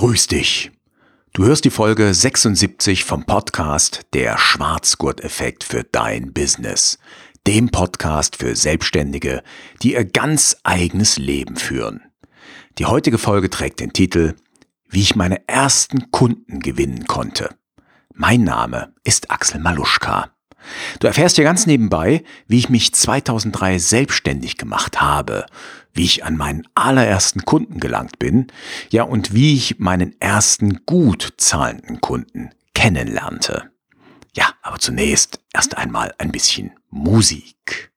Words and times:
Grüß 0.00 0.28
dich. 0.28 0.70
Du 1.34 1.44
hörst 1.44 1.66
die 1.66 1.70
Folge 1.70 2.14
76 2.14 3.04
vom 3.04 3.26
Podcast 3.26 4.06
Der 4.14 4.38
Schwarzgurt-Effekt 4.38 5.62
für 5.62 5.84
dein 5.84 6.32
Business. 6.32 6.98
Dem 7.46 7.68
Podcast 7.68 8.36
für 8.36 8.56
Selbstständige, 8.56 9.42
die 9.82 9.92
ihr 9.92 10.06
ganz 10.06 10.56
eigenes 10.62 11.18
Leben 11.18 11.56
führen. 11.56 12.00
Die 12.78 12.86
heutige 12.86 13.18
Folge 13.18 13.50
trägt 13.50 13.80
den 13.80 13.92
Titel 13.92 14.36
Wie 14.88 15.02
ich 15.02 15.16
meine 15.16 15.46
ersten 15.46 16.10
Kunden 16.10 16.60
gewinnen 16.60 17.06
konnte. 17.06 17.50
Mein 18.14 18.42
Name 18.42 18.94
ist 19.04 19.30
Axel 19.30 19.60
Maluschka. 19.60 20.30
Du 20.98 21.08
erfährst 21.08 21.36
hier 21.36 21.44
ganz 21.44 21.66
nebenbei, 21.66 22.24
wie 22.46 22.58
ich 22.58 22.70
mich 22.70 22.94
2003 22.94 23.78
selbstständig 23.78 24.56
gemacht 24.56 25.00
habe, 25.02 25.44
wie 25.92 26.04
ich 26.04 26.24
an 26.24 26.36
meinen 26.36 26.66
allerersten 26.74 27.44
Kunden 27.44 27.80
gelangt 27.80 28.18
bin, 28.18 28.48
ja 28.90 29.02
und 29.02 29.34
wie 29.34 29.54
ich 29.54 29.78
meinen 29.78 30.20
ersten 30.20 30.84
gut 30.86 31.34
zahlenden 31.36 32.00
Kunden 32.00 32.50
kennenlernte. 32.74 33.70
Ja, 34.34 34.54
aber 34.62 34.78
zunächst 34.78 35.40
erst 35.52 35.76
einmal 35.76 36.14
ein 36.18 36.32
bisschen 36.32 36.72
Musik. 36.90 37.92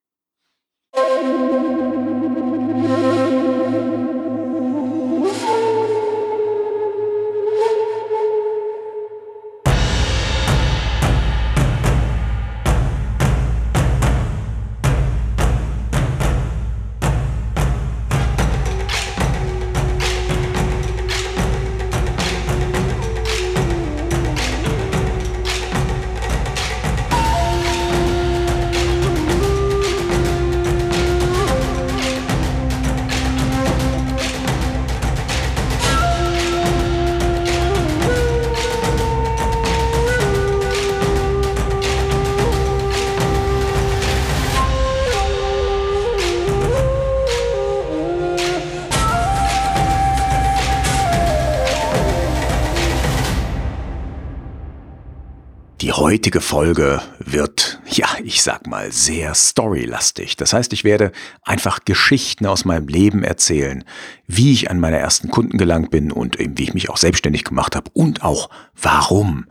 Heutige 55.95 56.41
Folge 56.41 57.03
wird, 57.19 57.80
ja, 57.88 58.08
ich 58.23 58.41
sag 58.41 58.66
mal, 58.66 58.91
sehr 58.91 59.36
storylastig. 59.36 60.36
Das 60.36 60.52
heißt, 60.52 60.73
ich 60.73 60.83
werde 60.83 61.11
einfach 61.44 61.86
Geschichten 61.86 62.47
aus 62.47 62.66
meinem 62.66 62.88
Leben 62.88 63.23
erzählen, 63.23 63.83
wie 64.25 64.53
ich 64.53 64.71
an 64.71 64.80
meine 64.80 64.97
ersten 64.97 65.30
Kunden 65.30 65.59
gelangt 65.59 65.91
bin 65.91 66.11
und 66.11 66.39
eben 66.39 66.58
wie 66.58 66.64
ich 66.64 66.73
mich 66.73 66.89
auch 66.89 66.97
selbstständig 66.97 67.44
gemacht 67.44 67.75
habe 67.75 67.91
und 67.94 68.23
auch 68.23 68.49
warum. 68.81 69.45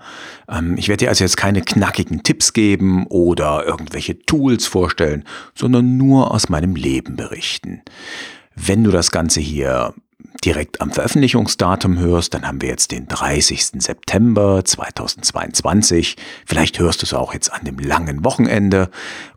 Ähm, 0.48 0.76
ich 0.76 0.88
werde 0.88 1.04
dir 1.04 1.10
also 1.10 1.22
jetzt 1.22 1.36
keine 1.36 1.62
knackigen 1.62 2.24
Tipps 2.24 2.52
geben 2.52 3.06
oder 3.06 3.64
irgendwelche 3.64 4.18
Tools 4.18 4.66
vorstellen, 4.66 5.22
sondern 5.54 5.96
nur 5.96 6.32
aus 6.32 6.48
meinem 6.48 6.74
Leben 6.74 7.14
berichten. 7.14 7.82
Wenn 8.56 8.82
du 8.82 8.90
das 8.90 9.12
Ganze 9.12 9.40
hier 9.40 9.94
direkt 10.44 10.80
am 10.80 10.90
Veröffentlichungsdatum 10.90 11.98
hörst, 11.98 12.34
dann 12.34 12.46
haben 12.46 12.60
wir 12.60 12.68
jetzt 12.68 12.90
den 12.90 13.06
30. 13.08 13.82
September 13.82 14.64
2022. 14.64 16.16
Vielleicht 16.46 16.78
hörst 16.78 17.02
du 17.02 17.06
es 17.06 17.14
auch 17.14 17.34
jetzt 17.34 17.52
an 17.52 17.64
dem 17.64 17.78
langen 17.78 18.24
Wochenende. 18.24 18.90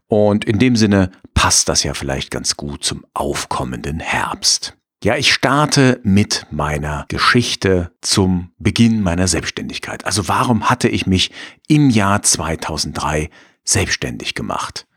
Und 0.08 0.46
in 0.46 0.60
dem 0.60 0.76
Sinne 0.76 1.12
passt 1.34 1.70
das 1.70 1.84
ja 1.84 1.94
vielleicht 1.94 2.32
ganz 2.32 2.58
gut 2.58 2.84
zum 2.84 3.06
aufkommenden 3.14 4.00
Herbst. 4.00 4.78
Ja, 5.04 5.16
ich 5.18 5.32
starte 5.32 6.00
mit 6.04 6.48
meiner 6.50 7.06
Geschichte 7.10 7.92
zum 8.02 8.52
Beginn 8.58 9.02
meiner 9.02 9.28
Selbstständigkeit. 9.28 10.06
Also 10.06 10.28
warum 10.28 10.70
hatte 10.70 10.90
ich 10.90 11.06
mich 11.06 11.32
im 11.68 11.92
Jahr 11.92 12.24
2003 12.24 13.30
selbstständig 13.64 14.34
gemacht? 14.34 14.88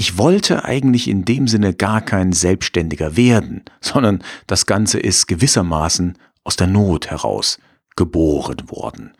Ich 0.00 0.16
wollte 0.16 0.64
eigentlich 0.64 1.08
in 1.08 1.26
dem 1.26 1.46
Sinne 1.46 1.74
gar 1.74 2.00
kein 2.00 2.32
Selbstständiger 2.32 3.18
werden, 3.18 3.66
sondern 3.82 4.24
das 4.46 4.64
Ganze 4.64 4.98
ist 4.98 5.26
gewissermaßen 5.26 6.16
aus 6.42 6.56
der 6.56 6.68
Not 6.68 7.10
heraus 7.10 7.58
geboren 7.96 8.62
worden. 8.70 9.12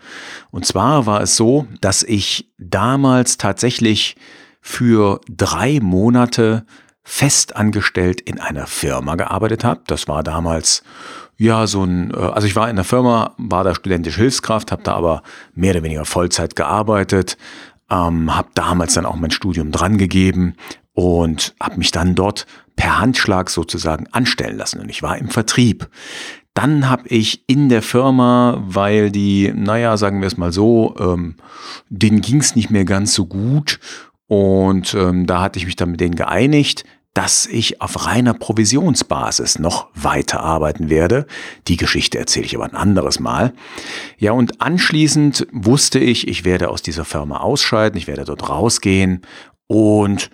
Und 0.51 0.65
zwar 0.65 1.05
war 1.05 1.21
es 1.21 1.37
so, 1.37 1.67
dass 1.83 2.03
ich 2.03 2.51
damals 2.57 3.37
tatsächlich 3.37 4.17
für 4.63 5.21
drei 5.29 5.81
Monate 5.83 6.65
festangestellt 7.03 8.23
in 8.23 8.41
einer 8.41 8.67
Firma 8.67 9.17
gearbeitet 9.17 9.65
habe. 9.65 9.83
Das 9.87 10.09
war 10.09 10.23
damals 10.23 10.83
ja 11.37 11.67
so 11.67 11.85
ein, 11.85 12.11
äh, 12.12 12.17
also 12.17 12.47
ich 12.47 12.57
war 12.57 12.71
in 12.71 12.77
der 12.77 12.85
Firma, 12.87 13.35
war 13.37 13.65
da 13.65 13.75
studentische 13.75 14.21
Hilfskraft, 14.21 14.73
habe 14.73 14.83
da 14.83 14.95
aber 14.95 15.23
mehr 15.55 15.73
oder 15.73 15.83
weniger 15.83 16.05
Vollzeit 16.05 16.57
gearbeitet, 16.57 17.37
ähm, 17.91 18.34
habe 18.34 18.49
damals 18.55 18.95
dann 18.95 19.06
auch 19.06 19.17
mein 19.17 19.31
Studium 19.31 19.73
drangegeben 19.73 20.56
und 20.93 21.55
habe 21.61 21.77
mich 21.78 21.91
dann 21.91 22.15
dort 22.15 22.47
per 22.77 22.99
Handschlag 22.99 23.51
sozusagen 23.51 24.06
anstellen 24.12 24.56
lassen. 24.56 24.81
Und 24.81 24.89
ich 24.89 25.03
war 25.03 25.19
im 25.19 25.28
Vertrieb. 25.28 25.89
Dann 26.55 26.89
habe 26.89 27.09
ich 27.09 27.45
in 27.47 27.69
der 27.69 27.83
Firma, 27.83 28.61
weil 28.67 29.11
die, 29.11 29.53
naja, 29.55 29.97
sagen 29.97 30.21
wir 30.21 30.27
es 30.27 30.37
mal 30.37 30.53
so, 30.53 30.95
ähm, 30.99 31.37
denen 31.89 32.21
ging 32.21 32.41
es 32.41 32.56
nicht 32.56 32.71
mehr 32.71 32.84
ganz 32.84 33.15
so 33.15 33.27
gut. 33.27 33.79
Und 34.27 34.95
ähm, 34.95 35.27
da 35.27 35.41
hatte 35.43 35.59
ich 35.59 35.67
mich 35.67 35.77
dann 35.77 35.93
mit 35.93 36.00
denen 36.00 36.15
geeinigt, 36.15 36.84
dass 37.15 37.47
ich 37.47 37.81
auf 37.81 38.06
reiner 38.06 38.34
Provisionsbasis 38.34 39.59
noch 39.59 39.88
weiterarbeiten 39.94 40.88
werde. 40.91 41.26
Die 41.66 41.76
Geschichte 41.76 42.19
erzähle 42.19 42.47
ich 42.47 42.54
aber 42.54 42.65
ein 42.65 42.76
anderes 42.76 43.19
Mal. 43.19 43.53
Ja, 44.19 44.32
und 44.32 44.60
anschließend 44.60 45.49
wusste 45.53 45.99
ich, 45.99 46.28
ich 46.28 46.44
werde 46.44 46.69
aus 46.69 46.82
dieser 46.82 47.04
Firma 47.04 47.38
ausscheiden, 47.38 47.99
ich 47.99 48.06
werde 48.06 48.25
dort 48.25 48.49
rausgehen 48.49 49.22
und 49.66 50.31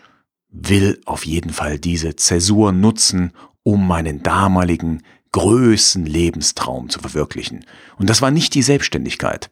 will 0.50 1.00
auf 1.06 1.24
jeden 1.24 1.52
Fall 1.52 1.78
diese 1.78 2.16
Zäsur 2.16 2.72
nutzen, 2.72 3.32
um 3.62 3.86
meinen 3.86 4.22
damaligen 4.22 5.02
größten 5.32 6.06
Lebenstraum 6.06 6.88
zu 6.88 7.00
verwirklichen. 7.00 7.64
Und 7.98 8.08
das 8.08 8.22
war 8.22 8.30
nicht 8.30 8.54
die 8.54 8.62
Selbstständigkeit, 8.62 9.50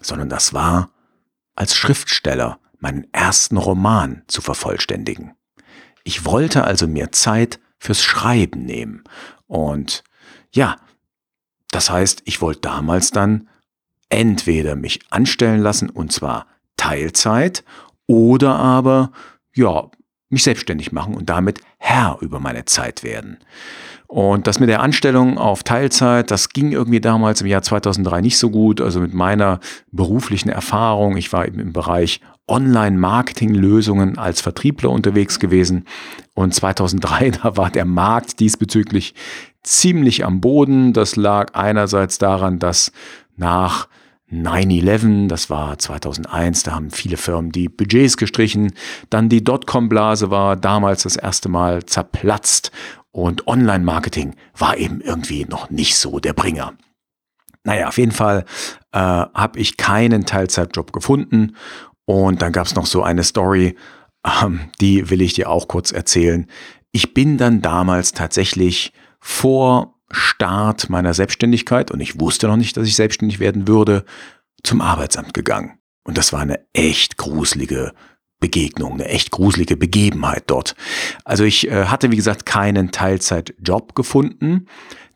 sondern 0.00 0.28
das 0.28 0.52
war 0.52 0.90
als 1.56 1.74
Schriftsteller 1.74 2.58
meinen 2.78 3.06
ersten 3.12 3.56
Roman 3.56 4.22
zu 4.26 4.42
vervollständigen. 4.42 5.34
Ich 6.04 6.24
wollte 6.24 6.64
also 6.64 6.86
mir 6.86 7.12
Zeit 7.12 7.58
fürs 7.78 8.02
Schreiben 8.02 8.64
nehmen. 8.64 9.04
Und 9.46 10.04
ja, 10.52 10.76
das 11.70 11.90
heißt, 11.90 12.22
ich 12.24 12.40
wollte 12.40 12.60
damals 12.60 13.10
dann 13.10 13.48
entweder 14.08 14.76
mich 14.76 15.00
anstellen 15.10 15.60
lassen 15.60 15.90
und 15.90 16.12
zwar 16.12 16.46
Teilzeit 16.76 17.64
oder 18.06 18.54
aber 18.54 19.12
ja, 19.54 19.90
mich 20.28 20.42
selbstständig 20.42 20.92
machen 20.92 21.14
und 21.14 21.30
damit 21.30 21.60
Herr 21.78 22.18
über 22.20 22.38
meine 22.38 22.64
Zeit 22.64 23.02
werden. 23.02 23.38
Und 24.14 24.46
das 24.46 24.60
mit 24.60 24.68
der 24.68 24.80
Anstellung 24.80 25.38
auf 25.38 25.64
Teilzeit, 25.64 26.30
das 26.30 26.50
ging 26.50 26.70
irgendwie 26.70 27.00
damals 27.00 27.40
im 27.40 27.48
Jahr 27.48 27.62
2003 27.62 28.20
nicht 28.20 28.38
so 28.38 28.48
gut. 28.48 28.80
Also 28.80 29.00
mit 29.00 29.12
meiner 29.12 29.58
beruflichen 29.90 30.50
Erfahrung, 30.50 31.16
ich 31.16 31.32
war 31.32 31.48
eben 31.48 31.58
im 31.58 31.72
Bereich 31.72 32.20
Online-Marketing-Lösungen 32.46 34.16
als 34.16 34.40
Vertriebler 34.40 34.90
unterwegs 34.90 35.40
gewesen. 35.40 35.84
Und 36.32 36.54
2003, 36.54 37.30
da 37.42 37.56
war 37.56 37.72
der 37.72 37.86
Markt 37.86 38.38
diesbezüglich 38.38 39.16
ziemlich 39.64 40.24
am 40.24 40.40
Boden. 40.40 40.92
Das 40.92 41.16
lag 41.16 41.52
einerseits 41.54 42.18
daran, 42.18 42.60
dass 42.60 42.92
nach 43.36 43.88
9-11, 44.32 45.26
das 45.26 45.50
war 45.50 45.76
2001, 45.76 46.62
da 46.62 46.72
haben 46.76 46.92
viele 46.92 47.16
Firmen 47.16 47.50
die 47.50 47.68
Budgets 47.68 48.16
gestrichen. 48.16 48.74
Dann 49.10 49.28
die 49.28 49.42
Dotcom-Blase 49.42 50.30
war 50.30 50.54
damals 50.54 51.02
das 51.02 51.16
erste 51.16 51.48
Mal 51.48 51.84
zerplatzt 51.84 52.70
und 53.14 53.46
Online-Marketing 53.46 54.34
war 54.58 54.76
eben 54.76 55.00
irgendwie 55.00 55.44
noch 55.44 55.70
nicht 55.70 55.96
so 55.96 56.18
der 56.18 56.32
Bringer. 56.32 56.74
Naja, 57.62 57.88
auf 57.88 57.96
jeden 57.96 58.12
Fall 58.12 58.44
äh, 58.92 58.98
habe 58.98 59.58
ich 59.58 59.76
keinen 59.76 60.26
Teilzeitjob 60.26 60.92
gefunden 60.92 61.56
und 62.04 62.42
dann 62.42 62.52
gab 62.52 62.66
es 62.66 62.74
noch 62.74 62.86
so 62.86 63.04
eine 63.04 63.22
Story, 63.22 63.76
ähm, 64.42 64.68
die 64.80 65.10
will 65.10 65.22
ich 65.22 65.34
dir 65.34 65.48
auch 65.48 65.68
kurz 65.68 65.92
erzählen. 65.92 66.46
Ich 66.90 67.14
bin 67.14 67.38
dann 67.38 67.62
damals 67.62 68.12
tatsächlich 68.12 68.92
vor 69.20 69.94
Start 70.10 70.90
meiner 70.90 71.14
Selbstständigkeit, 71.14 71.90
und 71.90 72.00
ich 72.00 72.20
wusste 72.20 72.48
noch 72.48 72.56
nicht, 72.56 72.76
dass 72.76 72.86
ich 72.86 72.96
selbstständig 72.96 73.38
werden 73.38 73.68
würde, 73.68 74.04
zum 74.64 74.80
Arbeitsamt 74.80 75.34
gegangen. 75.34 75.78
Und 76.04 76.18
das 76.18 76.32
war 76.32 76.40
eine 76.40 76.66
echt 76.72 77.16
gruselige 77.16 77.92
Begegnung, 78.44 78.92
eine 78.92 79.06
echt 79.06 79.30
gruselige 79.30 79.74
Begebenheit 79.74 80.42
dort. 80.48 80.76
Also 81.24 81.44
ich 81.44 81.70
äh, 81.70 81.86
hatte, 81.86 82.10
wie 82.10 82.16
gesagt, 82.16 82.44
keinen 82.44 82.90
Teilzeitjob 82.90 83.94
gefunden. 83.94 84.66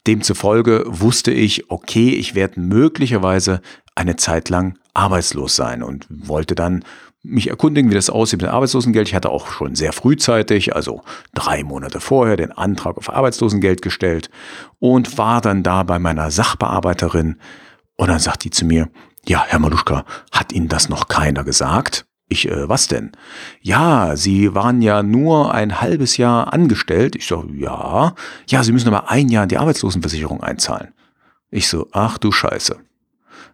Demzufolge 0.06 0.84
wusste 0.86 1.30
ich, 1.30 1.70
okay, 1.70 2.08
ich 2.08 2.34
werde 2.34 2.58
möglicherweise 2.58 3.60
eine 3.94 4.16
Zeit 4.16 4.48
lang 4.48 4.78
arbeitslos 4.94 5.54
sein 5.56 5.82
und 5.82 6.06
wollte 6.08 6.54
dann 6.54 6.86
mich 7.22 7.50
erkundigen, 7.50 7.90
wie 7.90 7.96
das 7.96 8.08
aussieht 8.08 8.40
mit 8.40 8.48
dem 8.48 8.54
Arbeitslosengeld. 8.54 9.08
Ich 9.08 9.14
hatte 9.14 9.28
auch 9.28 9.48
schon 9.48 9.74
sehr 9.74 9.92
frühzeitig, 9.92 10.74
also 10.74 11.02
drei 11.34 11.64
Monate 11.64 12.00
vorher, 12.00 12.38
den 12.38 12.52
Antrag 12.52 12.96
auf 12.96 13.12
Arbeitslosengeld 13.12 13.82
gestellt 13.82 14.30
und 14.78 15.18
war 15.18 15.42
dann 15.42 15.62
da 15.62 15.82
bei 15.82 15.98
meiner 15.98 16.30
Sachbearbeiterin. 16.30 17.36
Und 17.96 18.08
dann 18.08 18.20
sagt 18.20 18.44
die 18.44 18.50
zu 18.50 18.64
mir, 18.64 18.88
ja, 19.26 19.44
Herr 19.46 19.58
Maluschka, 19.58 20.06
hat 20.32 20.54
Ihnen 20.54 20.68
das 20.68 20.88
noch 20.88 21.08
keiner 21.08 21.44
gesagt? 21.44 22.07
Ich, 22.28 22.48
äh, 22.48 22.68
was 22.68 22.88
denn? 22.88 23.12
Ja, 23.62 24.16
Sie 24.16 24.54
waren 24.54 24.82
ja 24.82 25.02
nur 25.02 25.54
ein 25.54 25.80
halbes 25.80 26.16
Jahr 26.18 26.52
angestellt. 26.52 27.16
Ich 27.16 27.26
so, 27.26 27.48
ja. 27.54 28.14
Ja, 28.48 28.62
Sie 28.62 28.72
müssen 28.72 28.88
aber 28.88 29.10
ein 29.10 29.28
Jahr 29.28 29.44
in 29.44 29.48
die 29.48 29.58
Arbeitslosenversicherung 29.58 30.42
einzahlen. 30.42 30.92
Ich 31.50 31.68
so, 31.68 31.88
ach 31.92 32.18
du 32.18 32.30
Scheiße. 32.30 32.76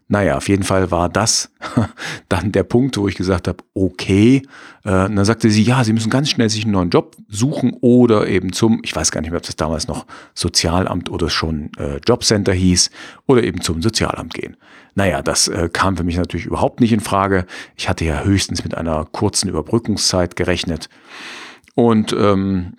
Naja, 0.07 0.37
auf 0.37 0.49
jeden 0.49 0.65
Fall 0.65 0.91
war 0.91 1.09
das 1.09 1.51
dann 2.29 2.53
der 2.53 2.63
Punkt, 2.63 2.99
wo 2.99 3.09
ich 3.09 3.15
gesagt 3.15 3.49
habe, 3.49 3.65
okay. 3.73 4.43
Äh, 4.85 5.07
und 5.07 5.17
dann 5.17 5.25
sagte 5.25 5.49
sie, 5.49 5.63
ja, 5.63 5.83
Sie 5.83 5.95
müssen 5.95 6.11
ganz 6.11 6.29
schnell 6.29 6.51
sich 6.51 6.65
einen 6.65 6.73
neuen 6.73 6.91
Job 6.91 7.17
suchen 7.29 7.75
oder 7.81 8.29
eben 8.29 8.53
zum, 8.53 8.81
ich 8.85 8.95
weiß 8.95 9.11
gar 9.11 9.23
nicht 9.23 9.31
mehr, 9.31 9.39
ob 9.39 9.47
das 9.47 9.57
damals 9.57 9.89
noch 9.89 10.07
Sozialamt 10.35 11.11
oder 11.11 11.31
schon 11.31 11.71
äh, 11.79 12.01
Jobcenter 12.07 12.53
hieß, 12.53 12.91
oder 13.27 13.43
eben 13.43 13.63
zum 13.63 13.81
Sozialamt 13.81 14.35
gehen. 14.35 14.57
Naja, 14.95 15.23
das 15.23 15.49
äh, 15.49 15.71
kam 15.73 15.97
für 15.97 16.05
mich 16.05 16.17
natürlich 16.17 16.47
überhaupt 16.47 16.81
nicht 16.81 16.93
in 16.93 17.01
Frage. 17.01 17.47
Ich 17.75 17.89
hatte 17.89 18.05
ja 18.05 18.25
höchstens 18.25 18.63
mit 18.63 18.77
einer 18.77 19.07
kurzen 19.07 19.49
Überbrückungszeit 19.49 20.37
gerechnet. 20.37 20.91
Und 21.75 22.13
ähm, 22.13 22.75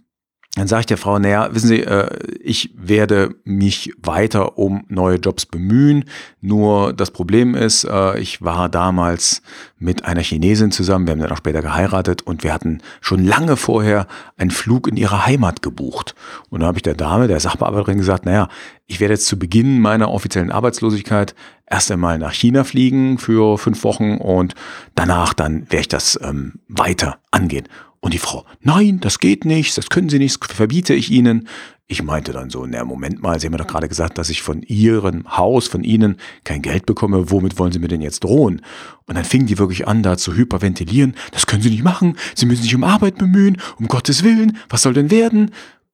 dann 0.55 0.67
sage 0.67 0.81
ich 0.81 0.85
der 0.85 0.97
Frau, 0.97 1.19
naja, 1.19 1.49
wissen 1.53 1.67
Sie, 1.67 1.81
äh, 1.81 2.07
ich 2.39 2.71
werde 2.77 3.35
mich 3.43 3.93
weiter 4.01 4.57
um 4.57 4.85
neue 4.87 5.17
Jobs 5.17 5.45
bemühen. 5.45 6.05
Nur 6.39 6.93
das 6.93 7.11
Problem 7.11 7.55
ist, 7.55 7.83
äh, 7.83 8.17
ich 8.19 8.41
war 8.41 8.69
damals 8.69 9.41
mit 9.79 10.05
einer 10.05 10.21
Chinesin 10.21 10.71
zusammen, 10.71 11.07
wir 11.07 11.11
haben 11.11 11.19
dann 11.19 11.31
auch 11.31 11.37
später 11.37 11.61
geheiratet 11.61 12.21
und 12.21 12.43
wir 12.43 12.53
hatten 12.53 12.79
schon 13.01 13.25
lange 13.25 13.57
vorher 13.57 14.07
einen 14.37 14.49
Flug 14.49 14.87
in 14.87 14.95
ihre 14.95 15.25
Heimat 15.25 15.61
gebucht. 15.61 16.15
Und 16.49 16.61
dann 16.61 16.67
habe 16.67 16.77
ich 16.77 16.83
der 16.83 16.95
Dame, 16.95 17.27
der 17.27 17.41
Sachbearbeiterin 17.41 17.97
gesagt, 17.97 18.25
naja, 18.25 18.47
ich 18.87 19.01
werde 19.01 19.15
jetzt 19.15 19.27
zu 19.27 19.37
Beginn 19.37 19.81
meiner 19.81 20.09
offiziellen 20.09 20.51
Arbeitslosigkeit 20.51 21.35
erst 21.69 21.91
einmal 21.91 22.17
nach 22.17 22.33
China 22.33 22.63
fliegen 22.63 23.17
für 23.17 23.57
fünf 23.57 23.83
Wochen 23.83 24.17
und 24.17 24.53
danach 24.93 25.33
dann 25.33 25.63
werde 25.63 25.81
ich 25.81 25.87
das 25.89 26.17
ähm, 26.23 26.59
weiter 26.69 27.17
angehen. 27.31 27.67
Und 28.05 28.13
die 28.13 28.19
Frau, 28.19 28.45
nein, 28.61 28.99
das 28.99 29.17
geht 29.17 29.45
nicht, 29.45 29.75
das 29.79 29.89
können 29.89 30.09
Sie 30.09 30.19
nicht, 30.19 30.39
das 30.39 30.55
verbiete 30.55 30.93
ich 30.93 31.09
Ihnen. 31.09 31.47
Ich 31.87 32.03
meinte 32.03 32.33
dann 32.33 32.51
so, 32.51 32.63
na 32.67 32.85
Moment 32.85 33.19
mal, 33.19 33.39
Sie 33.39 33.47
haben 33.47 33.53
mir 33.53 33.57
doch 33.57 33.65
gerade 33.65 33.89
gesagt, 33.89 34.19
dass 34.19 34.29
ich 34.29 34.43
von 34.43 34.61
Ihrem 34.61 35.35
Haus, 35.35 35.67
von 35.67 35.83
Ihnen 35.83 36.17
kein 36.43 36.61
Geld 36.61 36.85
bekomme, 36.85 37.31
womit 37.31 37.57
wollen 37.57 37.71
Sie 37.71 37.79
mir 37.79 37.87
denn 37.87 38.01
jetzt 38.01 38.23
drohen? 38.23 38.61
Und 39.07 39.15
dann 39.15 39.25
fingen 39.25 39.47
die 39.47 39.57
wirklich 39.57 39.87
an, 39.87 40.03
da 40.03 40.17
zu 40.17 40.35
hyperventilieren, 40.35 41.15
das 41.31 41.47
können 41.47 41.63
Sie 41.63 41.71
nicht 41.71 41.83
machen, 41.83 42.15
Sie 42.35 42.45
müssen 42.45 42.61
sich 42.61 42.75
um 42.75 42.83
Arbeit 42.83 43.17
bemühen, 43.17 43.57
um 43.79 43.87
Gottes 43.87 44.23
Willen, 44.23 44.55
was 44.69 44.83
soll 44.83 44.93
denn 44.93 45.09
werden? 45.09 45.49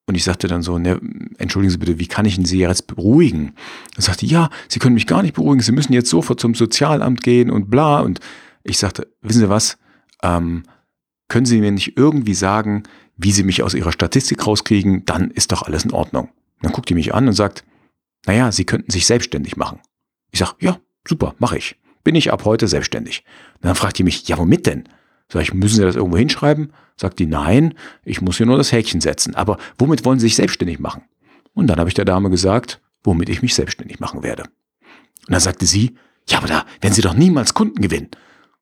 Und 0.05 0.15
ich 0.15 0.25
sagte 0.25 0.49
dann 0.49 0.63
so, 0.63 0.77
ne, 0.77 0.99
entschuldigen 1.37 1.71
Sie 1.71 1.77
bitte, 1.77 1.97
wie 1.97 2.07
kann 2.07 2.25
ich 2.25 2.35
denn 2.35 2.43
Sie 2.43 2.59
jetzt 2.59 2.87
beruhigen? 2.87 3.53
Er 3.95 4.01
sagte, 4.01 4.25
ja, 4.25 4.49
Sie 4.67 4.79
können 4.79 4.95
mich 4.95 5.07
gar 5.07 5.21
nicht 5.21 5.35
beruhigen, 5.35 5.61
Sie 5.61 5.71
müssen 5.71 5.93
jetzt 5.93 6.09
sofort 6.09 6.41
zum 6.41 6.55
Sozialamt 6.55 7.23
gehen 7.23 7.49
und 7.49 7.71
bla. 7.71 8.01
Und 8.01 8.19
ich 8.65 8.77
sagte, 8.79 9.07
wissen 9.21 9.39
Sie 9.39 9.47
was, 9.47 9.77
ähm, 10.23 10.63
können 11.31 11.45
Sie 11.45 11.61
mir 11.61 11.71
nicht 11.71 11.97
irgendwie 11.97 12.33
sagen, 12.33 12.83
wie 13.15 13.31
Sie 13.31 13.43
mich 13.43 13.63
aus 13.63 13.73
Ihrer 13.73 13.93
Statistik 13.93 14.45
rauskriegen, 14.45 15.05
dann 15.05 15.31
ist 15.31 15.51
doch 15.53 15.63
alles 15.63 15.85
in 15.85 15.93
Ordnung. 15.93 16.29
dann 16.61 16.73
guckt 16.73 16.89
die 16.89 16.93
mich 16.93 17.13
an 17.13 17.27
und 17.27 17.33
sagt, 17.33 17.63
naja, 18.25 18.51
Sie 18.51 18.65
könnten 18.65 18.91
sich 18.91 19.05
selbstständig 19.05 19.55
machen. 19.55 19.79
Ich 20.31 20.39
sage, 20.39 20.55
ja, 20.59 20.77
super, 21.07 21.33
mache 21.39 21.57
ich. 21.57 21.77
Bin 22.03 22.15
ich 22.15 22.33
ab 22.33 22.43
heute 22.43 22.67
selbstständig. 22.67 23.23
Und 23.55 23.65
dann 23.65 23.75
fragt 23.75 23.97
die 23.97 24.03
mich, 24.03 24.27
ja, 24.27 24.37
womit 24.37 24.65
denn? 24.67 24.89
Sag 25.29 25.43
ich, 25.43 25.53
müssen 25.53 25.77
Sie 25.77 25.83
das 25.83 25.95
irgendwo 25.95 26.17
hinschreiben? 26.17 26.73
Sagt 26.97 27.19
die, 27.19 27.25
nein, 27.25 27.75
ich 28.03 28.21
muss 28.21 28.37
hier 28.37 28.45
nur 28.45 28.57
das 28.57 28.73
Häkchen 28.73 28.99
setzen. 28.99 29.33
Aber 29.33 29.57
womit 29.77 30.03
wollen 30.03 30.19
Sie 30.19 30.27
sich 30.27 30.35
selbstständig 30.35 30.79
machen? 30.79 31.03
Und 31.53 31.67
dann 31.67 31.79
habe 31.79 31.89
ich 31.89 31.95
der 31.95 32.05
Dame 32.05 32.29
gesagt, 32.29 32.81
womit 33.03 33.29
ich 33.29 33.41
mich 33.41 33.55
selbstständig 33.55 34.01
machen 34.01 34.21
werde. 34.21 34.43
Und 35.27 35.31
dann 35.31 35.39
sagte 35.39 35.65
sie, 35.65 35.95
ja, 36.27 36.39
aber 36.39 36.47
da 36.47 36.65
werden 36.81 36.93
Sie 36.93 37.01
doch 37.01 37.13
niemals 37.13 37.53
Kunden 37.53 37.81
gewinnen. 37.81 38.09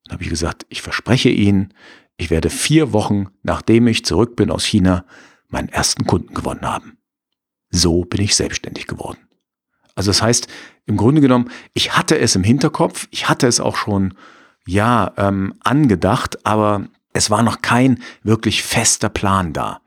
Dann 0.05 0.13
habe 0.13 0.23
ich 0.23 0.29
gesagt, 0.29 0.67
ich 0.69 0.81
verspreche 0.83 1.29
Ihnen, 1.29 1.73
ich 2.19 2.29
werde 2.29 2.49
vier 2.49 2.91
Wochen, 2.91 3.27
nachdem 3.43 3.87
ich 3.87 4.03
zurück 4.03 4.35
bin 4.35 4.51
aus 4.51 4.65
China, 4.65 5.05
meinen 5.47 5.69
ersten 5.69 6.05
Kunden 6.05 6.33
gewonnen 6.33 6.61
haben. 6.61 6.97
So 7.71 8.03
bin 8.03 8.21
ich 8.21 8.35
selbstständig 8.35 8.87
geworden. 8.87 9.19
Also 9.95 10.09
das 10.11 10.21
heißt, 10.21 10.47
im 10.85 10.97
Grunde 10.97 11.21
genommen, 11.21 11.49
ich 11.73 11.95
hatte 11.95 12.19
es 12.19 12.35
im 12.35 12.43
Hinterkopf, 12.43 13.07
ich 13.11 13.29
hatte 13.29 13.47
es 13.47 13.61
auch 13.61 13.77
schon, 13.77 14.15
ja, 14.67 15.13
ähm, 15.15 15.55
angedacht, 15.61 16.45
aber 16.45 16.87
es 17.13 17.29
war 17.29 17.41
noch 17.41 17.61
kein 17.61 18.03
wirklich 18.21 18.63
fester 18.63 19.09
Plan 19.09 19.53
da. 19.53 19.81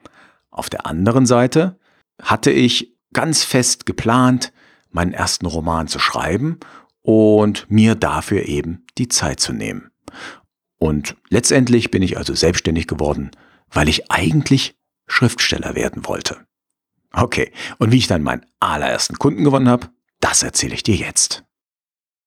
Auf 0.50 0.70
der 0.70 0.86
anderen 0.86 1.26
Seite 1.26 1.78
hatte 2.20 2.50
ich 2.50 2.96
ganz 3.12 3.44
fest 3.44 3.84
geplant, 3.84 4.54
meinen 4.90 5.12
ersten 5.12 5.44
Roman 5.44 5.86
zu 5.86 5.98
schreiben 5.98 6.60
und 7.02 7.70
mir 7.70 7.94
dafür 7.94 8.46
eben 8.46 8.86
die 8.96 9.08
Zeit 9.08 9.38
zu 9.38 9.52
nehmen. 9.52 9.90
Und 10.82 11.14
letztendlich 11.28 11.92
bin 11.92 12.02
ich 12.02 12.18
also 12.18 12.34
selbstständig 12.34 12.88
geworden, 12.88 13.30
weil 13.70 13.88
ich 13.88 14.10
eigentlich 14.10 14.74
Schriftsteller 15.06 15.76
werden 15.76 16.08
wollte. 16.08 16.38
Okay, 17.12 17.52
und 17.78 17.92
wie 17.92 17.98
ich 17.98 18.08
dann 18.08 18.24
meinen 18.24 18.44
allerersten 18.58 19.16
Kunden 19.16 19.44
gewonnen 19.44 19.68
habe, 19.68 19.90
das 20.18 20.42
erzähle 20.42 20.74
ich 20.74 20.82
dir 20.82 20.96
jetzt. 20.96 21.44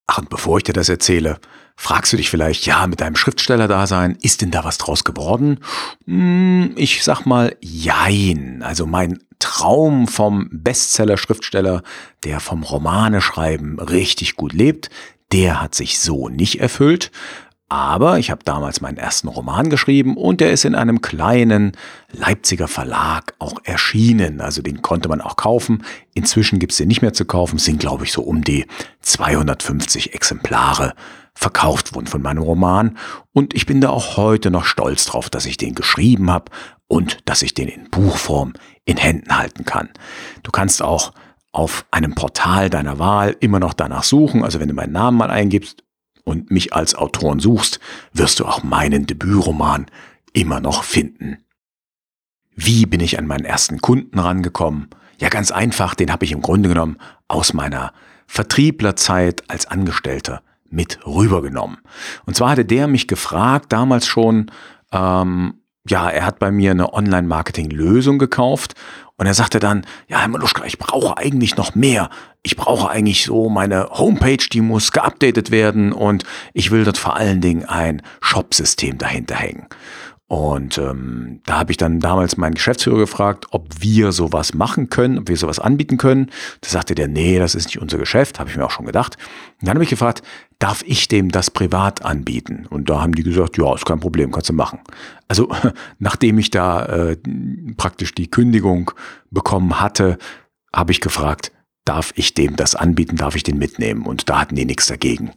Ach, 0.06 0.16
und 0.16 0.30
bevor 0.30 0.56
ich 0.56 0.64
dir 0.64 0.72
das 0.72 0.88
erzähle, 0.88 1.38
fragst 1.76 2.14
du 2.14 2.16
dich 2.16 2.30
vielleicht, 2.30 2.64
ja, 2.64 2.86
mit 2.86 3.02
deinem 3.02 3.16
Schriftsteller-Dasein, 3.16 4.16
ist 4.22 4.40
denn 4.40 4.52
da 4.52 4.64
was 4.64 4.78
draus 4.78 5.04
geworden? 5.04 5.60
Hm, 6.06 6.72
ich 6.76 7.04
sag 7.04 7.26
mal, 7.26 7.54
jein. 7.60 8.62
Also 8.62 8.86
mein 8.86 9.18
Traum 9.38 10.08
vom 10.08 10.48
Bestseller-Schriftsteller, 10.50 11.82
der 12.24 12.40
vom 12.40 12.62
Romane 12.62 13.20
schreiben 13.20 13.78
richtig 13.78 14.34
gut 14.34 14.54
lebt, 14.54 14.88
der 15.32 15.60
hat 15.60 15.74
sich 15.74 15.98
so 15.98 16.28
nicht 16.28 16.60
erfüllt. 16.60 17.10
Aber 17.68 18.18
ich 18.18 18.30
habe 18.30 18.44
damals 18.44 18.80
meinen 18.80 18.96
ersten 18.96 19.26
Roman 19.26 19.70
geschrieben 19.70 20.16
und 20.16 20.40
der 20.40 20.52
ist 20.52 20.64
in 20.64 20.76
einem 20.76 21.00
kleinen 21.00 21.72
Leipziger 22.12 22.68
Verlag 22.68 23.34
auch 23.40 23.58
erschienen. 23.64 24.40
Also 24.40 24.62
den 24.62 24.82
konnte 24.82 25.08
man 25.08 25.20
auch 25.20 25.36
kaufen. 25.36 25.84
Inzwischen 26.14 26.60
gibt's 26.60 26.76
den 26.76 26.86
nicht 26.86 27.02
mehr 27.02 27.12
zu 27.12 27.24
kaufen. 27.24 27.56
Es 27.56 27.64
sind, 27.64 27.80
glaube 27.80 28.04
ich, 28.04 28.12
so 28.12 28.22
um 28.22 28.42
die 28.42 28.66
250 29.00 30.14
Exemplare 30.14 30.94
verkauft 31.34 31.94
worden 31.94 32.06
von 32.06 32.22
meinem 32.22 32.42
Roman. 32.42 32.96
Und 33.32 33.52
ich 33.52 33.66
bin 33.66 33.80
da 33.80 33.90
auch 33.90 34.16
heute 34.16 34.52
noch 34.52 34.64
stolz 34.64 35.04
drauf, 35.04 35.28
dass 35.28 35.44
ich 35.44 35.56
den 35.56 35.74
geschrieben 35.74 36.30
habe 36.30 36.52
und 36.86 37.18
dass 37.24 37.42
ich 37.42 37.52
den 37.52 37.66
in 37.66 37.90
Buchform 37.90 38.52
in 38.84 38.96
Händen 38.96 39.36
halten 39.36 39.64
kann. 39.64 39.88
Du 40.44 40.52
kannst 40.52 40.82
auch 40.82 41.12
auf 41.50 41.84
einem 41.90 42.14
Portal 42.14 42.70
deiner 42.70 42.98
Wahl 42.98 43.36
immer 43.40 43.58
noch 43.58 43.74
danach 43.74 44.04
suchen. 44.04 44.44
Also 44.44 44.60
wenn 44.60 44.68
du 44.68 44.74
meinen 44.74 44.92
Namen 44.92 45.18
mal 45.18 45.30
eingibst, 45.30 45.82
und 46.26 46.50
mich 46.50 46.74
als 46.74 46.94
Autoren 46.94 47.38
suchst, 47.38 47.80
wirst 48.12 48.40
du 48.40 48.44
auch 48.44 48.62
meinen 48.62 49.06
Debütroman 49.06 49.86
immer 50.32 50.60
noch 50.60 50.82
finden. 50.82 51.38
Wie 52.54 52.84
bin 52.84 53.00
ich 53.00 53.18
an 53.18 53.26
meinen 53.26 53.44
ersten 53.44 53.80
Kunden 53.80 54.18
rangekommen? 54.18 54.88
Ja, 55.18 55.28
ganz 55.28 55.50
einfach, 55.50 55.94
den 55.94 56.12
habe 56.12 56.24
ich 56.24 56.32
im 56.32 56.42
Grunde 56.42 56.68
genommen 56.68 56.98
aus 57.28 57.54
meiner 57.54 57.92
Vertrieblerzeit 58.26 59.48
als 59.48 59.66
Angestellter 59.66 60.42
mit 60.68 60.98
rübergenommen. 61.06 61.78
Und 62.26 62.34
zwar 62.36 62.50
hatte 62.50 62.64
der 62.64 62.88
mich 62.88 63.06
gefragt, 63.06 63.72
damals 63.72 64.06
schon, 64.06 64.50
ähm, 64.92 65.60
ja, 65.88 66.08
er 66.08 66.26
hat 66.26 66.38
bei 66.38 66.50
mir 66.50 66.70
eine 66.70 66.92
Online-Marketing-Lösung 66.92 68.18
gekauft 68.18 68.74
und 69.16 69.26
er 69.26 69.34
sagte 69.34 69.58
dann, 69.58 69.86
ja, 70.08 70.20
Herr 70.20 70.28
Maluschka, 70.28 70.64
ich 70.64 70.78
brauche 70.78 71.16
eigentlich 71.16 71.56
noch 71.56 71.74
mehr. 71.74 72.10
Ich 72.42 72.56
brauche 72.56 72.90
eigentlich 72.90 73.24
so 73.24 73.48
meine 73.48 73.88
Homepage, 73.90 74.44
die 74.52 74.60
muss 74.60 74.92
geupdatet 74.92 75.50
werden 75.50 75.92
und 75.92 76.24
ich 76.52 76.70
will 76.70 76.84
dort 76.84 76.98
vor 76.98 77.16
allen 77.16 77.40
Dingen 77.40 77.64
ein 77.64 78.02
Shop-System 78.20 78.98
dahinter 78.98 79.36
hängen. 79.36 79.66
Und 80.28 80.76
ähm, 80.78 81.40
da 81.46 81.60
habe 81.60 81.70
ich 81.70 81.76
dann 81.76 82.00
damals 82.00 82.36
meinen 82.36 82.54
Geschäftsführer 82.54 82.98
gefragt, 82.98 83.46
ob 83.52 83.68
wir 83.78 84.10
sowas 84.10 84.54
machen 84.54 84.90
können, 84.90 85.18
ob 85.18 85.28
wir 85.28 85.36
sowas 85.36 85.60
anbieten 85.60 85.98
können. 85.98 86.32
Da 86.62 86.68
sagte 86.68 86.96
der, 86.96 87.06
nee, 87.06 87.38
das 87.38 87.54
ist 87.54 87.66
nicht 87.66 87.80
unser 87.80 87.98
Geschäft, 87.98 88.40
habe 88.40 88.50
ich 88.50 88.56
mir 88.56 88.64
auch 88.64 88.72
schon 88.72 88.86
gedacht. 88.86 89.16
Und 89.60 89.68
dann 89.68 89.76
habe 89.76 89.84
ich 89.84 89.90
gefragt, 89.90 90.22
darf 90.58 90.82
ich 90.84 91.06
dem 91.06 91.30
das 91.30 91.52
privat 91.52 92.04
anbieten? 92.04 92.66
Und 92.68 92.90
da 92.90 93.02
haben 93.02 93.14
die 93.14 93.22
gesagt, 93.22 93.56
ja, 93.56 93.72
ist 93.72 93.86
kein 93.86 94.00
Problem, 94.00 94.32
kannst 94.32 94.48
du 94.48 94.52
machen. 94.52 94.80
Also 95.28 95.48
nachdem 96.00 96.38
ich 96.38 96.50
da 96.50 96.86
äh, 96.86 97.16
praktisch 97.76 98.12
die 98.12 98.28
Kündigung 98.28 98.90
bekommen 99.30 99.80
hatte, 99.80 100.18
habe 100.74 100.90
ich 100.90 101.00
gefragt, 101.00 101.52
darf 101.84 102.12
ich 102.16 102.34
dem 102.34 102.56
das 102.56 102.74
anbieten, 102.74 103.16
darf 103.16 103.36
ich 103.36 103.44
den 103.44 103.58
mitnehmen? 103.58 104.04
Und 104.04 104.28
da 104.28 104.40
hatten 104.40 104.56
die 104.56 104.64
nichts 104.64 104.86
dagegen. 104.86 105.30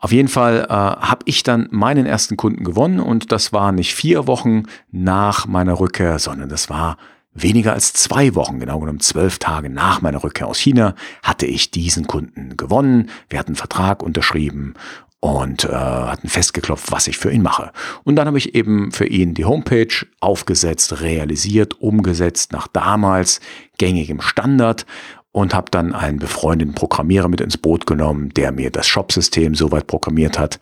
Auf 0.00 0.12
jeden 0.12 0.28
Fall 0.28 0.66
äh, 0.68 0.72
habe 0.72 1.24
ich 1.26 1.42
dann 1.42 1.68
meinen 1.70 2.06
ersten 2.06 2.36
Kunden 2.36 2.64
gewonnen 2.64 3.00
und 3.00 3.32
das 3.32 3.52
war 3.52 3.70
nicht 3.70 3.94
vier 3.94 4.26
Wochen 4.26 4.64
nach 4.90 5.46
meiner 5.46 5.78
Rückkehr, 5.78 6.18
sondern 6.18 6.48
das 6.48 6.70
war 6.70 6.96
weniger 7.34 7.74
als 7.74 7.92
zwei 7.92 8.34
Wochen, 8.34 8.58
genau 8.58 8.80
genommen 8.80 9.00
zwölf 9.00 9.38
Tage 9.38 9.70
nach 9.70 10.00
meiner 10.00 10.24
Rückkehr 10.24 10.48
aus 10.48 10.58
China, 10.58 10.94
hatte 11.22 11.46
ich 11.46 11.70
diesen 11.70 12.06
Kunden 12.06 12.56
gewonnen. 12.56 13.10
Wir 13.28 13.38
hatten 13.38 13.50
einen 13.50 13.56
Vertrag 13.56 14.02
unterschrieben 14.02 14.74
und 15.20 15.64
äh, 15.64 15.68
hatten 15.68 16.28
festgeklopft, 16.28 16.90
was 16.90 17.06
ich 17.06 17.18
für 17.18 17.30
ihn 17.30 17.42
mache. 17.42 17.70
Und 18.04 18.16
dann 18.16 18.26
habe 18.26 18.38
ich 18.38 18.54
eben 18.54 18.90
für 18.90 19.06
ihn 19.06 19.34
die 19.34 19.44
Homepage 19.44 20.06
aufgesetzt, 20.18 21.02
realisiert, 21.02 21.80
umgesetzt 21.80 22.52
nach 22.52 22.66
damals 22.68 23.40
gängigem 23.76 24.22
Standard 24.22 24.86
und 25.32 25.54
habe 25.54 25.70
dann 25.70 25.94
einen 25.94 26.18
befreundeten 26.18 26.74
Programmierer 26.74 27.28
mit 27.28 27.40
ins 27.40 27.56
Boot 27.56 27.86
genommen, 27.86 28.30
der 28.30 28.52
mir 28.52 28.70
das 28.70 28.86
Shopsystem 28.86 29.54
soweit 29.54 29.86
programmiert 29.86 30.38
hat. 30.38 30.58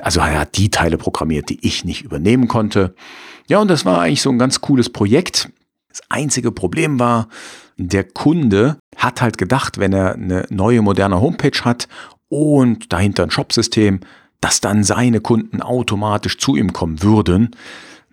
Also 0.00 0.20
er 0.20 0.40
hat 0.40 0.56
die 0.56 0.70
Teile 0.70 0.98
programmiert, 0.98 1.48
die 1.48 1.66
ich 1.66 1.84
nicht 1.84 2.02
übernehmen 2.02 2.48
konnte. 2.48 2.94
Ja, 3.48 3.58
und 3.58 3.68
das 3.68 3.84
war 3.84 4.00
eigentlich 4.00 4.22
so 4.22 4.30
ein 4.30 4.38
ganz 4.38 4.60
cooles 4.60 4.90
Projekt. 4.90 5.50
Das 5.88 6.02
einzige 6.08 6.52
Problem 6.52 6.98
war, 6.98 7.28
der 7.76 8.04
Kunde 8.04 8.78
hat 8.96 9.20
halt 9.20 9.38
gedacht, 9.38 9.78
wenn 9.78 9.92
er 9.92 10.14
eine 10.14 10.46
neue 10.50 10.82
moderne 10.82 11.20
Homepage 11.20 11.64
hat 11.64 11.88
und 12.28 12.92
dahinter 12.92 13.24
ein 13.24 13.30
Shopsystem, 13.30 14.00
dass 14.40 14.60
dann 14.60 14.84
seine 14.84 15.20
Kunden 15.20 15.62
automatisch 15.62 16.38
zu 16.38 16.56
ihm 16.56 16.72
kommen 16.72 17.02
würden. 17.02 17.50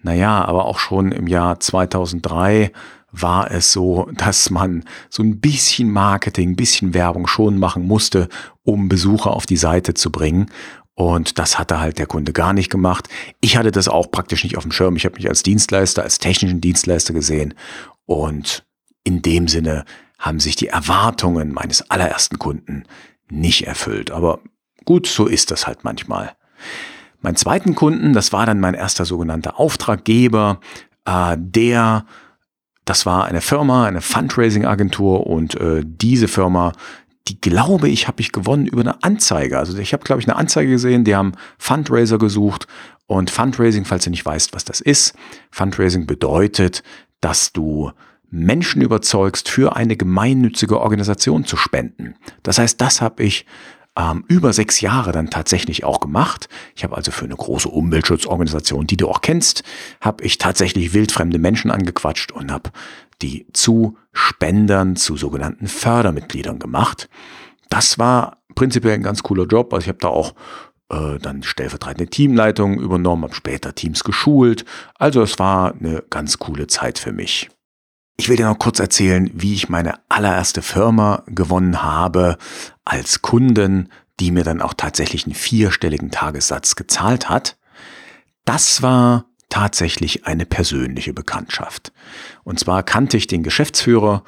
Naja, 0.03 0.43
aber 0.45 0.65
auch 0.65 0.79
schon 0.79 1.11
im 1.11 1.27
Jahr 1.27 1.59
2003 1.59 2.71
war 3.11 3.51
es 3.51 3.71
so, 3.71 4.09
dass 4.13 4.49
man 4.49 4.83
so 5.09 5.23
ein 5.23 5.39
bisschen 5.39 5.91
Marketing, 5.91 6.51
ein 6.51 6.55
bisschen 6.55 6.93
Werbung 6.93 7.27
schon 7.27 7.57
machen 7.57 7.85
musste, 7.85 8.29
um 8.63 8.89
Besucher 8.89 9.31
auf 9.31 9.45
die 9.45 9.57
Seite 9.57 9.93
zu 9.93 10.11
bringen. 10.11 10.49
Und 10.93 11.39
das 11.39 11.57
hatte 11.57 11.79
halt 11.79 11.97
der 11.97 12.05
Kunde 12.05 12.33
gar 12.33 12.53
nicht 12.53 12.69
gemacht. 12.69 13.07
Ich 13.39 13.57
hatte 13.57 13.71
das 13.71 13.87
auch 13.87 14.11
praktisch 14.11 14.43
nicht 14.43 14.57
auf 14.57 14.63
dem 14.63 14.71
Schirm. 14.71 14.95
Ich 14.95 15.05
habe 15.05 15.15
mich 15.15 15.27
als 15.27 15.43
Dienstleister, 15.43 16.03
als 16.03 16.19
technischen 16.19 16.61
Dienstleister 16.61 17.13
gesehen. 17.13 17.53
Und 18.05 18.65
in 19.03 19.21
dem 19.21 19.47
Sinne 19.47 19.85
haben 20.19 20.39
sich 20.39 20.55
die 20.55 20.67
Erwartungen 20.67 21.53
meines 21.53 21.89
allerersten 21.89 22.37
Kunden 22.39 22.83
nicht 23.29 23.65
erfüllt. 23.65 24.11
Aber 24.11 24.39
gut, 24.85 25.07
so 25.07 25.25
ist 25.25 25.51
das 25.51 25.65
halt 25.65 25.83
manchmal. 25.83 26.35
Mein 27.21 27.35
zweiten 27.35 27.75
Kunden, 27.75 28.13
das 28.13 28.33
war 28.33 28.45
dann 28.45 28.59
mein 28.59 28.73
erster 28.73 29.05
sogenannter 29.05 29.59
Auftraggeber, 29.59 30.59
äh, 31.05 31.35
der 31.37 32.05
das 32.85 33.05
war 33.05 33.25
eine 33.25 33.41
Firma, 33.41 33.85
eine 33.85 34.01
Fundraising-Agentur 34.01 35.27
und 35.27 35.55
äh, 35.55 35.83
diese 35.85 36.27
Firma, 36.27 36.73
die 37.27 37.39
glaube 37.39 37.89
ich, 37.89 38.07
habe 38.07 38.21
ich 38.21 38.31
gewonnen 38.31 38.67
über 38.67 38.81
eine 38.81 39.03
Anzeige. 39.03 39.57
Also 39.59 39.77
ich 39.77 39.93
habe, 39.93 40.03
glaube 40.03 40.21
ich, 40.21 40.27
eine 40.27 40.37
Anzeige 40.37 40.71
gesehen, 40.71 41.03
die 41.03 41.15
haben 41.15 41.33
Fundraiser 41.57 42.17
gesucht 42.17 42.67
und 43.07 43.29
Fundraising, 43.29 43.85
falls 43.85 44.05
du 44.05 44.09
nicht 44.09 44.25
weißt, 44.25 44.53
was 44.53 44.65
das 44.65 44.81
ist, 44.81 45.15
Fundraising 45.51 46.07
bedeutet, 46.07 46.83
dass 47.19 47.53
du 47.53 47.91
Menschen 48.31 48.81
überzeugst, 48.81 49.49
für 49.49 49.75
eine 49.75 49.97
gemeinnützige 49.97 50.79
Organisation 50.79 51.45
zu 51.45 51.57
spenden. 51.57 52.15
Das 52.43 52.57
heißt, 52.57 52.79
das 52.79 53.01
habe 53.01 53.23
ich 53.23 53.45
ähm, 53.97 54.23
über 54.27 54.53
sechs 54.53 54.81
Jahre 54.81 55.11
dann 55.11 55.29
tatsächlich 55.29 55.83
auch 55.83 55.99
gemacht. 55.99 56.47
Ich 56.75 56.83
habe 56.83 56.95
also 56.95 57.11
für 57.11 57.25
eine 57.25 57.35
große 57.35 57.67
Umweltschutzorganisation, 57.67 58.87
die 58.87 58.97
du 58.97 59.07
auch 59.09 59.21
kennst, 59.21 59.63
habe 59.99 60.23
ich 60.23 60.37
tatsächlich 60.37 60.93
wildfremde 60.93 61.39
Menschen 61.39 61.71
angequatscht 61.71 62.31
und 62.31 62.51
habe 62.51 62.71
die 63.21 63.45
zu 63.53 63.97
Spendern, 64.13 64.95
zu 64.95 65.17
sogenannten 65.17 65.67
Fördermitgliedern 65.67 66.59
gemacht. 66.59 67.09
Das 67.69 67.99
war 67.99 68.37
prinzipiell 68.55 68.95
ein 68.95 69.03
ganz 69.03 69.23
cooler 69.23 69.45
Job. 69.45 69.73
Also 69.73 69.85
ich 69.85 69.89
habe 69.89 69.99
da 69.99 70.07
auch 70.07 70.33
äh, 70.89 71.17
dann 71.19 71.43
stellvertretende 71.43 72.09
Teamleitung 72.09 72.79
übernommen, 72.79 73.23
habe 73.23 73.35
später 73.35 73.75
Teams 73.75 74.03
geschult. 74.03 74.65
Also 74.95 75.21
es 75.21 75.39
war 75.39 75.73
eine 75.73 76.03
ganz 76.09 76.39
coole 76.39 76.67
Zeit 76.67 76.99
für 76.99 77.11
mich. 77.11 77.49
Ich 78.21 78.29
will 78.29 78.37
dir 78.37 78.45
noch 78.45 78.59
kurz 78.59 78.77
erzählen, 78.77 79.31
wie 79.33 79.55
ich 79.55 79.67
meine 79.67 79.95
allererste 80.07 80.61
Firma 80.61 81.23
gewonnen 81.25 81.81
habe 81.81 82.37
als 82.85 83.23
Kunden, 83.23 83.89
die 84.19 84.29
mir 84.29 84.43
dann 84.43 84.61
auch 84.61 84.75
tatsächlich 84.75 85.25
einen 85.25 85.33
vierstelligen 85.33 86.11
Tagessatz 86.11 86.75
gezahlt 86.75 87.29
hat. 87.29 87.57
Das 88.45 88.83
war 88.83 89.25
tatsächlich 89.49 90.27
eine 90.27 90.45
persönliche 90.45 91.13
Bekanntschaft. 91.13 91.93
Und 92.43 92.59
zwar 92.59 92.83
kannte 92.83 93.17
ich 93.17 93.25
den 93.25 93.41
Geschäftsführer. 93.41 94.23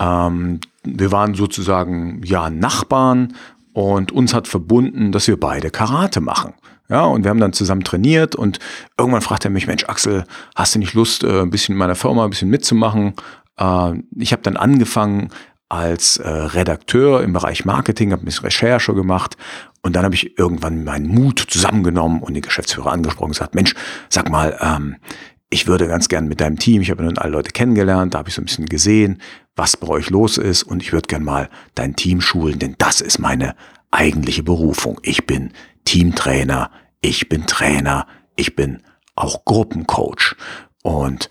Ähm, 0.00 0.60
wir 0.82 1.12
waren 1.12 1.34
sozusagen 1.34 2.22
ja 2.24 2.48
Nachbarn 2.48 3.34
und 3.74 4.12
uns 4.12 4.32
hat 4.32 4.48
verbunden, 4.48 5.12
dass 5.12 5.28
wir 5.28 5.38
beide 5.38 5.70
Karate 5.70 6.22
machen. 6.22 6.54
Ja, 6.88 7.04
und 7.04 7.24
wir 7.24 7.30
haben 7.30 7.40
dann 7.40 7.52
zusammen 7.52 7.82
trainiert 7.82 8.36
und 8.36 8.58
irgendwann 8.96 9.22
fragt 9.22 9.44
er 9.44 9.50
mich, 9.50 9.66
Mensch, 9.66 9.84
Axel, 9.84 10.24
hast 10.54 10.74
du 10.74 10.78
nicht 10.78 10.94
Lust, 10.94 11.24
äh, 11.24 11.42
ein 11.42 11.50
bisschen 11.50 11.72
in 11.74 11.78
meiner 11.78 11.96
Firma 11.96 12.24
ein 12.24 12.30
bisschen 12.30 12.50
mitzumachen? 12.50 13.14
Äh, 13.58 13.92
ich 14.16 14.32
habe 14.32 14.42
dann 14.42 14.56
angefangen 14.56 15.30
als 15.68 16.18
äh, 16.18 16.28
Redakteur 16.28 17.22
im 17.22 17.32
Bereich 17.32 17.64
Marketing, 17.64 18.12
habe 18.12 18.22
ein 18.22 18.24
bisschen 18.24 18.44
Recherche 18.44 18.94
gemacht 18.94 19.36
und 19.82 19.96
dann 19.96 20.04
habe 20.04 20.14
ich 20.14 20.38
irgendwann 20.38 20.84
meinen 20.84 21.08
Mut 21.08 21.44
zusammengenommen 21.48 22.22
und 22.22 22.34
den 22.34 22.42
Geschäftsführer 22.42 22.92
angesprochen 22.92 23.26
und 23.26 23.32
gesagt, 23.32 23.56
Mensch, 23.56 23.74
sag 24.08 24.30
mal, 24.30 24.56
ähm, 24.60 24.96
ich 25.50 25.66
würde 25.66 25.88
ganz 25.88 26.08
gern 26.08 26.28
mit 26.28 26.40
deinem 26.40 26.58
Team, 26.58 26.82
ich 26.82 26.90
habe 26.90 27.04
nun 27.04 27.18
alle 27.18 27.32
Leute 27.32 27.50
kennengelernt, 27.50 28.14
da 28.14 28.18
habe 28.18 28.28
ich 28.28 28.34
so 28.34 28.42
ein 28.42 28.46
bisschen 28.46 28.66
gesehen, 28.66 29.20
was 29.56 29.76
bei 29.76 29.88
euch 29.88 30.10
los 30.10 30.38
ist 30.38 30.62
und 30.62 30.82
ich 30.82 30.92
würde 30.92 31.08
gern 31.08 31.24
mal 31.24 31.48
dein 31.74 31.96
Team 31.96 32.20
schulen, 32.20 32.58
denn 32.58 32.76
das 32.78 33.00
ist 33.00 33.18
meine 33.18 33.56
eigentliche 33.90 34.42
Berufung. 34.42 35.00
Ich 35.02 35.26
bin 35.26 35.52
Teamtrainer, 35.86 36.70
ich 37.00 37.30
bin 37.30 37.46
Trainer, 37.46 38.06
ich 38.36 38.54
bin 38.54 38.82
auch 39.14 39.46
Gruppencoach. 39.46 40.36
Und 40.82 41.30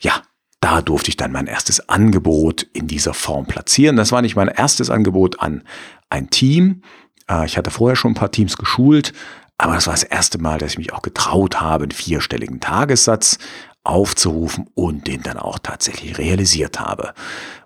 ja, 0.00 0.22
da 0.60 0.80
durfte 0.80 1.10
ich 1.10 1.16
dann 1.16 1.32
mein 1.32 1.46
erstes 1.46 1.88
Angebot 1.88 2.62
in 2.72 2.86
dieser 2.86 3.14
Form 3.14 3.46
platzieren. 3.46 3.96
Das 3.96 4.10
war 4.12 4.22
nicht 4.22 4.36
mein 4.36 4.48
erstes 4.48 4.90
Angebot 4.90 5.40
an 5.40 5.62
ein 6.08 6.30
Team. 6.30 6.82
Äh, 7.30 7.46
ich 7.46 7.56
hatte 7.56 7.70
vorher 7.70 7.96
schon 7.96 8.12
ein 8.12 8.16
paar 8.16 8.32
Teams 8.32 8.56
geschult, 8.56 9.12
aber 9.58 9.74
das 9.74 9.86
war 9.86 9.94
das 9.94 10.04
erste 10.04 10.38
Mal, 10.38 10.58
dass 10.58 10.72
ich 10.72 10.78
mich 10.78 10.92
auch 10.92 11.02
getraut 11.02 11.60
habe, 11.60 11.84
einen 11.84 11.92
vierstelligen 11.92 12.60
Tagessatz 12.60 13.38
aufzurufen 13.84 14.68
und 14.74 15.06
den 15.06 15.22
dann 15.22 15.36
auch 15.36 15.58
tatsächlich 15.58 16.18
realisiert 16.18 16.80
habe. 16.80 17.14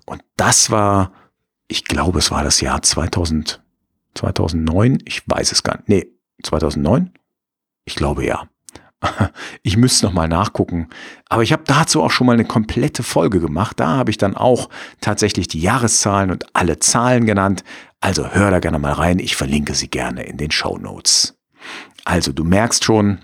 Und 0.06 0.22
das 0.36 0.70
war, 0.70 1.12
ich 1.68 1.84
glaube, 1.84 2.18
es 2.18 2.30
war 2.30 2.44
das 2.44 2.60
Jahr 2.60 2.82
2000, 2.82 3.62
2009, 4.14 4.98
ich 5.04 5.22
weiß 5.26 5.52
es 5.52 5.62
gar 5.62 5.76
nicht. 5.76 5.88
Nee, 5.88 6.12
2009? 6.42 7.12
Ich 7.84 7.94
glaube 7.94 8.24
ja. 8.24 8.48
Ich 9.62 9.76
müsste 9.76 10.06
noch 10.06 10.12
mal 10.12 10.28
nachgucken. 10.28 10.88
Aber 11.28 11.42
ich 11.42 11.52
habe 11.52 11.62
dazu 11.66 12.02
auch 12.02 12.10
schon 12.10 12.26
mal 12.26 12.34
eine 12.34 12.44
komplette 12.44 13.02
Folge 13.02 13.40
gemacht. 13.40 13.78
Da 13.78 13.88
habe 13.88 14.10
ich 14.10 14.18
dann 14.18 14.36
auch 14.36 14.68
tatsächlich 15.00 15.48
die 15.48 15.60
Jahreszahlen 15.60 16.30
und 16.30 16.44
alle 16.54 16.78
Zahlen 16.78 17.26
genannt. 17.26 17.64
Also 18.00 18.28
hör 18.28 18.50
da 18.50 18.58
gerne 18.58 18.78
mal 18.78 18.92
rein. 18.92 19.18
Ich 19.18 19.36
verlinke 19.36 19.74
sie 19.74 19.88
gerne 19.88 20.24
in 20.24 20.36
den 20.36 20.50
Show 20.50 20.78
Notes. 20.78 21.38
Also 22.04 22.32
du 22.32 22.44
merkst 22.44 22.84
schon, 22.84 23.20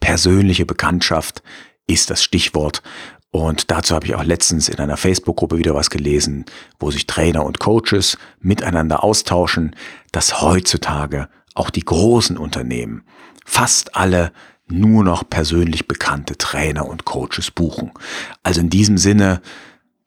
persönliche 0.00 0.66
Bekanntschaft 0.66 1.42
ist 1.86 2.10
das 2.10 2.22
Stichwort. 2.22 2.82
Und 3.30 3.70
dazu 3.70 3.94
habe 3.94 4.06
ich 4.06 4.14
auch 4.14 4.24
letztens 4.24 4.68
in 4.68 4.78
einer 4.78 4.96
Facebook-Gruppe 4.96 5.58
wieder 5.58 5.74
was 5.74 5.90
gelesen, 5.90 6.44
wo 6.78 6.90
sich 6.90 7.06
Trainer 7.06 7.44
und 7.44 7.58
Coaches 7.58 8.18
miteinander 8.40 9.02
austauschen, 9.02 9.74
dass 10.12 10.40
heutzutage 10.40 11.28
auch 11.56 11.70
die 11.70 11.84
großen 11.84 12.36
Unternehmen 12.36 13.02
fast 13.44 13.96
alle 13.96 14.32
nur 14.68 15.04
noch 15.04 15.28
persönlich 15.28 15.86
bekannte 15.86 16.36
Trainer 16.36 16.86
und 16.86 17.04
Coaches 17.04 17.50
buchen. 17.50 17.92
Also 18.42 18.60
in 18.60 18.70
diesem 18.70 18.98
Sinne, 18.98 19.40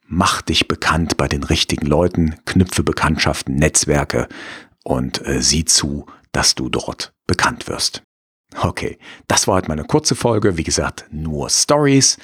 mach 0.06 0.42
dich 0.42 0.68
bekannt 0.68 1.16
bei 1.16 1.28
den 1.28 1.44
richtigen 1.44 1.86
Leuten, 1.86 2.36
knüpfe 2.44 2.82
Bekanntschaften, 2.82 3.54
Netzwerke 3.54 4.28
und 4.84 5.26
äh, 5.26 5.40
sieh 5.40 5.64
zu, 5.64 6.06
dass 6.32 6.54
du 6.54 6.68
dort 6.68 7.12
bekannt 7.26 7.68
wirst. 7.68 8.02
Okay, 8.60 8.98
das 9.28 9.46
war 9.46 9.56
heute 9.56 9.68
meine 9.68 9.84
kurze 9.84 10.14
Folge. 10.14 10.56
Wie 10.56 10.64
gesagt, 10.64 11.06
nur 11.10 11.48
Stories 11.48 12.18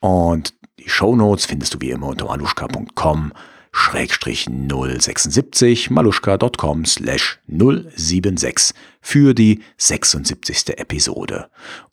und 0.00 0.54
die 0.78 0.88
Show 0.88 1.14
Notes 1.14 1.44
findest 1.44 1.74
du 1.74 1.80
wie 1.80 1.90
immer 1.90 2.06
unter 2.08 2.26
maluschka.com 2.26 3.32
Schrägstrich 3.72 4.46
076 4.48 5.90
maluschka.com 5.90 6.84
slash 6.84 7.40
076 7.48 8.74
für 9.00 9.34
die 9.34 9.62
76. 9.78 10.78
Episode. 10.78 11.48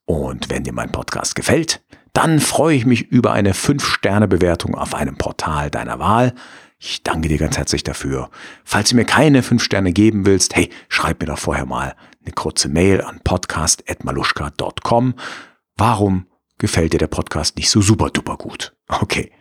Und 0.05 0.49
wenn 0.49 0.63
dir 0.63 0.73
mein 0.73 0.91
Podcast 0.91 1.35
gefällt, 1.35 1.81
dann 2.13 2.39
freue 2.39 2.75
ich 2.75 2.85
mich 2.85 3.07
über 3.07 3.31
eine 3.31 3.53
5-Sterne-Bewertung 3.53 4.75
auf 4.75 4.93
einem 4.93 5.17
Portal 5.17 5.71
deiner 5.71 5.99
Wahl. 5.99 6.33
Ich 6.79 7.03
danke 7.03 7.27
dir 7.27 7.37
ganz 7.37 7.57
herzlich 7.57 7.83
dafür. 7.83 8.29
Falls 8.63 8.89
du 8.89 8.95
mir 8.95 9.05
keine 9.05 9.43
5 9.43 9.61
Sterne 9.61 9.91
geben 9.91 10.25
willst, 10.25 10.55
hey, 10.55 10.69
schreib 10.87 11.19
mir 11.21 11.27
doch 11.27 11.39
vorher 11.39 11.65
mal 11.65 11.95
eine 12.23 12.33
kurze 12.33 12.69
Mail 12.69 13.01
an 13.01 13.19
podcast.maluschka.com. 13.23 15.15
Warum 15.75 16.28
gefällt 16.59 16.93
dir 16.93 16.99
der 16.99 17.07
Podcast 17.07 17.57
nicht 17.57 17.69
so 17.69 17.81
super 17.81 18.11
duper 18.11 18.37
gut? 18.37 18.75
Okay, 18.87 19.31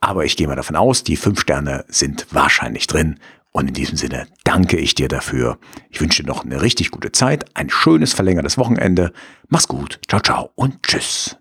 aber 0.00 0.24
ich 0.24 0.36
gehe 0.36 0.46
mal 0.46 0.54
davon 0.54 0.76
aus, 0.76 1.02
die 1.02 1.16
fünf 1.16 1.40
Sterne 1.40 1.84
sind 1.88 2.26
wahrscheinlich 2.30 2.86
drin. 2.86 3.18
Und 3.50 3.68
in 3.68 3.74
diesem 3.74 3.96
Sinne 3.96 4.28
danke 4.44 4.76
ich 4.76 4.94
dir 4.94 5.08
dafür. 5.08 5.58
Ich 5.88 6.00
wünsche 6.00 6.22
dir 6.22 6.28
noch 6.28 6.44
eine 6.44 6.60
richtig 6.60 6.90
gute 6.90 7.10
Zeit, 7.10 7.46
ein 7.56 7.70
schönes 7.70 8.12
verlängertes 8.12 8.58
Wochenende. 8.58 9.12
Mach's 9.48 9.66
gut, 9.66 9.98
ciao, 10.08 10.20
ciao 10.20 10.50
und 10.54 10.82
tschüss. 10.82 11.36